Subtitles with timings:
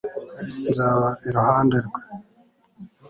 [0.69, 2.01] nzaba iruhande rwe